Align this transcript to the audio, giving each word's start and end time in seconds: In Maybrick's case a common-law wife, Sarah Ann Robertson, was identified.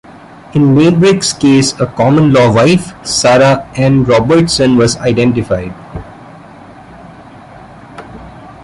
In 0.55 0.73
Maybrick's 0.73 1.31
case 1.31 1.79
a 1.79 1.85
common-law 1.85 2.53
wife, 2.55 2.91
Sarah 3.05 3.67
Ann 3.77 4.03
Robertson, 4.03 4.75
was 4.75 4.97
identified. 4.97 5.75